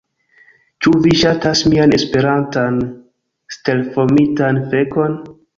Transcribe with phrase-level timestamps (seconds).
[0.85, 2.81] Ĉu vi ŝatas mian Esperantan
[3.59, 5.17] stelformitan fekon?